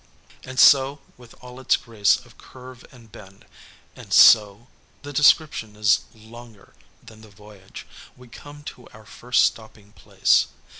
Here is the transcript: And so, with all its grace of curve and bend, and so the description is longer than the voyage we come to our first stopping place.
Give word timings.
And 0.43 0.59
so, 0.59 0.99
with 1.15 1.35
all 1.41 1.59
its 1.59 1.75
grace 1.77 2.15
of 2.25 2.35
curve 2.39 2.83
and 2.91 3.11
bend, 3.11 3.45
and 3.95 4.11
so 4.11 4.65
the 5.03 5.13
description 5.13 5.75
is 5.75 5.99
longer 6.15 6.73
than 7.03 7.21
the 7.21 7.29
voyage 7.29 7.85
we 8.17 8.27
come 8.27 8.63
to 8.63 8.87
our 8.93 9.05
first 9.05 9.43
stopping 9.45 9.91
place. 9.91 10.47